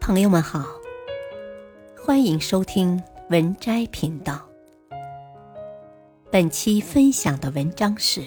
[0.00, 0.66] 朋友们好，
[1.96, 4.48] 欢迎收听文摘频道。
[6.32, 8.24] 本期分享的文章是：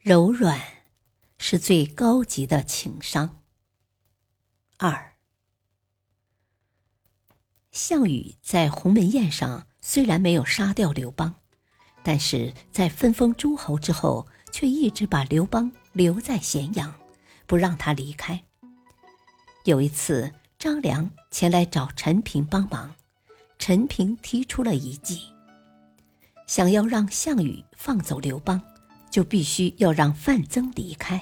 [0.00, 0.60] 柔软
[1.38, 3.38] 是最高级的情商。
[4.78, 5.14] 二，
[7.70, 11.32] 项羽在鸿门宴上虽然没有杀掉刘邦，
[12.02, 16.92] 但是在分封诸侯之后，却一直把刘邦留在咸阳。
[17.48, 18.42] 不让他离开。
[19.66, 22.94] 有一次，张良前来找陈平帮忙，
[23.58, 25.22] 陈平提出了一计：
[26.46, 28.62] 想要让项羽放走刘邦，
[29.10, 31.20] 就必须要让范增离开。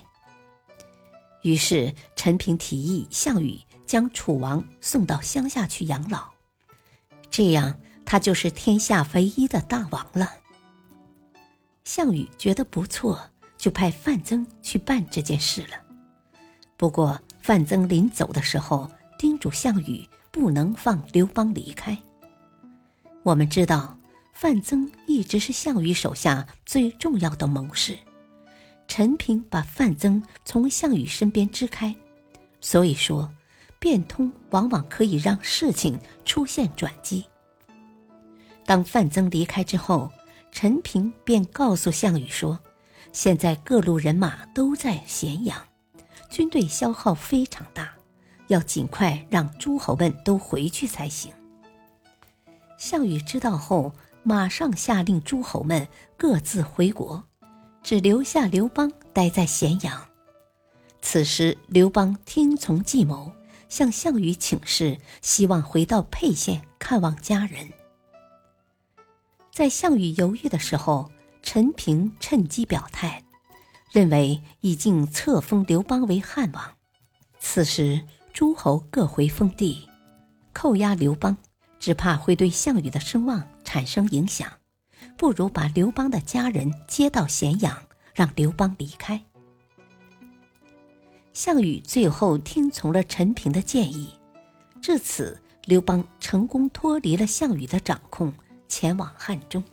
[1.40, 6.28] 于是，陈平提议项羽将楚王送到乡下去养老，
[7.30, 10.30] 这样他就是天下唯一的大王了。
[11.84, 15.82] 项羽觉得不错，就派范增去办这件事了。
[16.76, 21.94] 不过，范增临走的时候叮嘱项羽不能放刘邦离开。
[23.22, 23.94] 我们知道，
[24.32, 27.98] 范增一直是项羽手下最重要的谋士。
[28.88, 31.94] 陈平把范增从项羽身边支开，
[32.62, 33.30] 所以说，
[33.78, 37.26] 变通往往可以让事情出现转机。
[38.64, 40.10] 当范增离开之后，
[40.50, 42.58] 陈平便告诉项羽说
[43.12, 45.62] ：“现在各路人马都在咸阳。”
[46.34, 47.94] 军队消耗非常大，
[48.48, 51.32] 要尽快让诸侯们都回去才行。
[52.76, 57.22] 项羽知道后，马上下令诸侯们各自回国，
[57.84, 60.08] 只留下刘邦待在咸阳。
[61.00, 63.30] 此时，刘邦听从计谋，
[63.68, 67.72] 向项羽请示，希望回到沛县看望家人。
[69.52, 71.08] 在项羽犹豫的时候，
[71.44, 73.23] 陈平趁机表态。
[73.94, 76.74] 认为已经册封刘邦为汉王，
[77.38, 78.02] 此时
[78.32, 79.88] 诸侯各回封地，
[80.52, 81.36] 扣押刘邦，
[81.78, 84.50] 只怕会对项羽的声望产生影响，
[85.16, 89.22] 不如把刘邦的家人接到咸阳，让刘邦离开。
[91.32, 94.12] 项羽最后听从了陈平的建议，
[94.82, 98.34] 至此刘邦成功脱离了项羽的掌控，
[98.66, 99.62] 前往汉中。《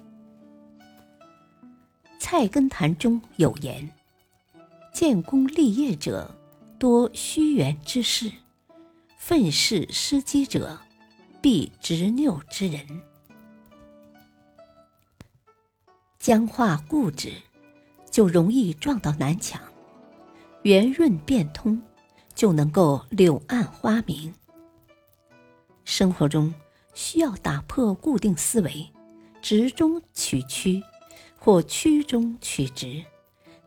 [2.20, 3.92] 菜根谭》中有言。
[4.92, 6.30] 建功立业者，
[6.78, 8.30] 多虚圆之士；
[9.18, 10.78] 愤世失机者，
[11.42, 12.86] 必执拗之人。
[16.20, 17.32] 僵化固执，
[18.12, 19.60] 就容易撞到南墙；
[20.64, 21.82] 圆润变通，
[22.36, 24.34] 就能够柳暗花明。
[25.86, 26.54] 生活中
[26.94, 28.92] 需要打破固定思维，
[29.42, 30.84] 直中取曲，
[31.40, 33.04] 或曲中取直。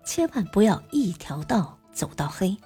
[0.04, 2.56] 千万不要一条道走到黑。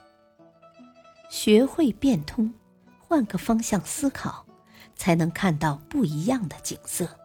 [1.30, 2.52] 学会变通，
[2.98, 4.46] 换个方向思考，
[4.96, 7.18] 才能看到不一样的景色。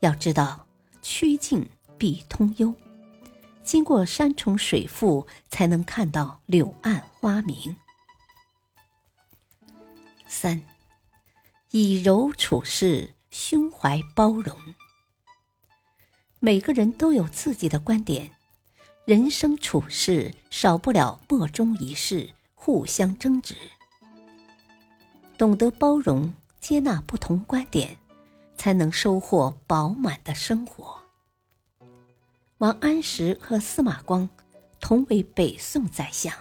[0.00, 0.66] 要知道，
[1.00, 2.74] 曲径必通幽，
[3.62, 7.76] 经过山重水复，才能看到柳暗花明。
[10.26, 10.62] 三，
[11.70, 14.56] 以柔处事，胸怀包容。
[16.40, 18.32] 每个人都有自己的观点。
[19.04, 23.56] 人生处事少不了莫衷一是，互相争执。
[25.36, 27.96] 懂得包容、接纳不同观点，
[28.56, 31.02] 才能收获饱满的生活。
[32.58, 34.28] 王安石和司马光
[34.78, 36.32] 同为北宋宰相，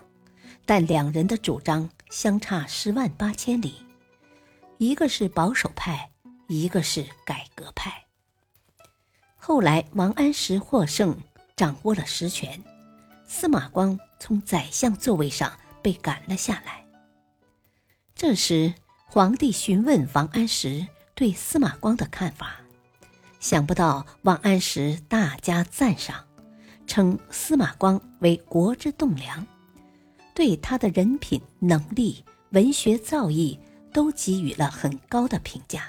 [0.63, 3.73] 但两人的主张相差十万八千里，
[4.77, 6.11] 一个是保守派，
[6.47, 8.05] 一个是改革派。
[9.35, 11.17] 后来王安石获胜。
[11.61, 12.59] 掌握了实权，
[13.23, 16.83] 司马光从宰相座位上被赶了下来。
[18.15, 18.73] 这时，
[19.05, 22.55] 皇帝询问王安石对司马光的看法，
[23.39, 26.25] 想不到王安石大加赞赏，
[26.87, 29.45] 称司马光为国之栋梁，
[30.33, 33.59] 对他的人品、能力、文学造诣
[33.93, 35.83] 都给予了很高的评价。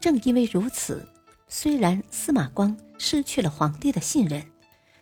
[0.00, 1.06] 正因为如此，
[1.46, 2.74] 虽然司马光。
[3.02, 4.46] 失去了皇帝的信任，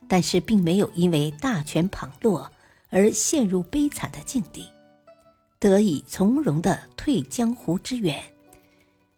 [0.09, 2.51] 但是并没有因为大权旁落
[2.89, 4.67] 而陷入悲惨的境地，
[5.59, 8.19] 得以从容的退江湖之远，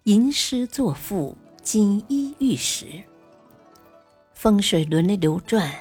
[0.03, 3.05] 吟诗作赋，锦衣玉食。
[4.35, 5.73] 风水轮流转，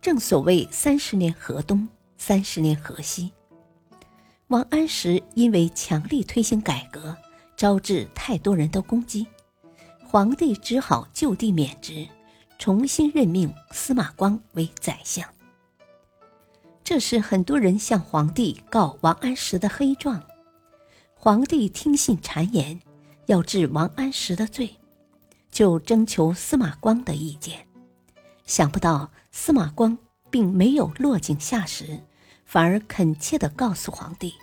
[0.00, 1.86] 正所谓三十年河东，
[2.16, 3.30] 三十年河西。
[4.46, 7.14] 王安石因为强力推行改革，
[7.58, 9.26] 招致太多人的攻击，
[10.02, 12.08] 皇帝只好就地免职。
[12.62, 15.28] 重新任命司马光为宰相。
[16.84, 20.22] 这时很多人向皇帝告王安石的黑状，
[21.16, 22.80] 皇帝听信谗言，
[23.26, 24.76] 要治王安石的罪，
[25.50, 27.66] 就征求司马光的意见。
[28.46, 29.98] 想不到司马光
[30.30, 32.04] 并没有落井下石，
[32.44, 34.34] 反而恳切地告诉皇帝：“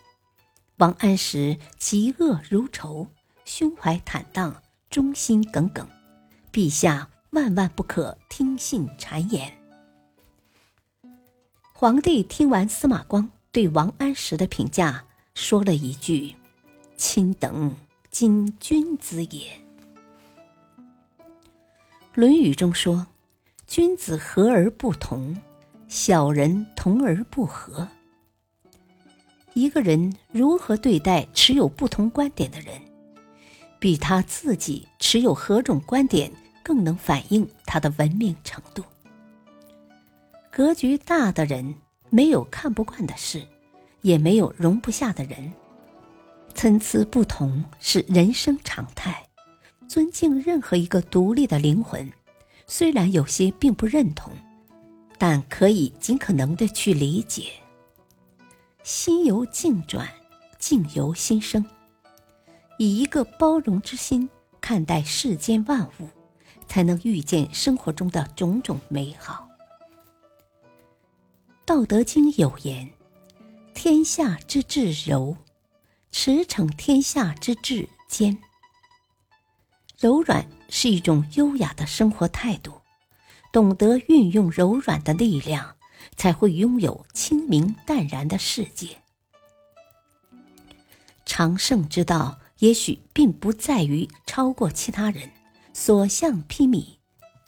[0.76, 3.08] 王安石嫉恶如仇，
[3.46, 5.88] 胸怀坦荡，忠心耿耿，
[6.52, 9.52] 陛下万万不可听信谗言。”
[11.74, 15.04] 皇帝听完司马光对王安石的评价，
[15.34, 16.36] 说了一句
[16.98, 17.76] ：“卿等
[18.10, 19.52] 今君子也。”
[22.14, 23.08] 《论语》中说。
[23.68, 25.40] 君子和而不同，
[25.88, 27.88] 小人同而不和。
[29.54, 32.82] 一个人如何对待持有不同观点的人，
[33.78, 36.32] 比他自己持有何种观点
[36.70, 38.84] 更能反映他的文明程度。
[40.52, 41.74] 格局大的人
[42.12, 43.44] 没有看不惯的事，
[44.04, 45.52] 也没有容不下的人。
[46.54, 49.28] 参差不同是人生常态，
[49.88, 52.08] 尊敬任何一个独立的灵魂。
[52.68, 54.32] 虽然有些并不认同，
[55.18, 57.46] 但可以尽可能的去理解。
[58.84, 60.08] 心由境转，
[60.60, 61.66] 境由心生。
[62.78, 64.30] 以一个包容之心
[64.62, 66.08] 看待世间万物，
[66.70, 69.50] 才能遇见生活中的种种美好。
[71.66, 72.90] 《道德经》有言
[73.76, 75.36] ：“天下之至柔，
[76.12, 78.38] 驰骋天下之至坚。”
[80.00, 80.48] 柔软。
[80.72, 82.80] 是一种优雅的生活态度，
[83.52, 85.76] 懂得运用柔软的力量，
[86.16, 89.02] 才会拥有清明淡然的世界。
[91.26, 95.32] 长胜之道，也许并不在于超过其他人，
[95.74, 96.98] 所向披靡，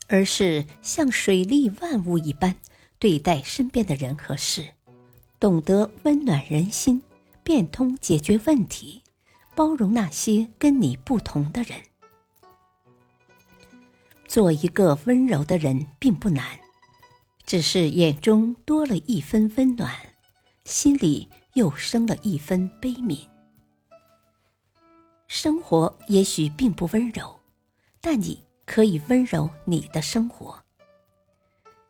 [0.07, 2.55] 而是像水利万物一般
[2.99, 4.69] 对待身边的人和事，
[5.39, 7.01] 懂得温暖人心，
[7.43, 9.01] 变通解决问题，
[9.55, 11.81] 包容那些跟你不同的人。
[14.27, 16.45] 做一个温柔的人并不难，
[17.45, 19.93] 只是眼中多了一分温暖，
[20.63, 23.27] 心里又生了一分悲悯。
[25.27, 27.40] 生活也许并不温柔，
[28.01, 30.61] 但你可以温柔你的生活。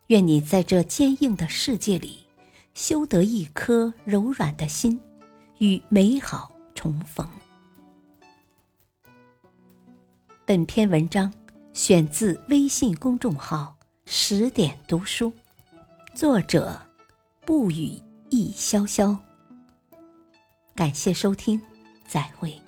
[0.08, 2.26] 愿你在这坚硬的世界里，
[2.74, 5.00] 修得一颗柔软的心，
[5.58, 7.28] 与美好重逢。
[10.46, 11.34] 本篇文章。
[11.74, 13.74] 选自微信公众号
[14.06, 15.32] “十点读书”，
[16.14, 16.78] 作者
[17.46, 17.98] 不语
[18.30, 19.18] 亦潇潇。
[20.76, 21.62] 感谢收听，
[22.10, 22.62] 再会。